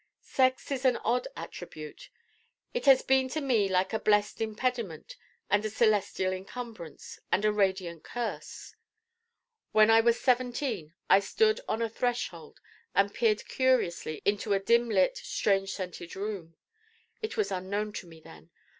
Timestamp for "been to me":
3.03-3.69